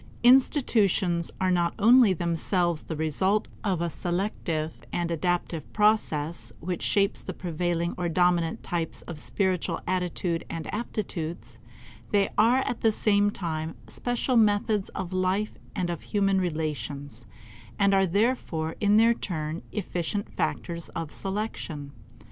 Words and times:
Institutions 0.23 1.29
are 1.39 1.51
not 1.51 1.75
only 1.77 2.11
themselves 2.11 2.81
the 2.81 2.95
result 2.95 3.47
of 3.63 3.81
a 3.81 3.89
selective 3.91 4.73
and 4.91 5.11
adaptive 5.11 5.71
process 5.73 6.51
which 6.59 6.81
shapes 6.81 7.21
the 7.21 7.35
prevailing 7.35 7.93
or 7.99 8.09
dominant 8.09 8.63
types 8.63 9.03
of 9.03 9.19
spiritual 9.19 9.79
attitude 9.85 10.43
and 10.49 10.65
aptitudes; 10.73 11.59
they 12.09 12.29
are 12.35 12.61
at 12.65 12.81
the 12.81 12.91
same 12.91 13.29
time 13.29 13.75
special 13.87 14.37
methods 14.37 14.89
of 14.95 15.13
life 15.13 15.51
and 15.75 15.91
of 15.91 16.01
human 16.01 16.41
relations, 16.41 17.27
and 17.77 17.93
are 17.93 18.07
therefore 18.07 18.75
in 18.79 18.97
their 18.97 19.13
turn 19.13 19.61
efficient 19.71 20.33
factors 20.35 20.89
of 20.95 21.11
selection. 21.11 21.91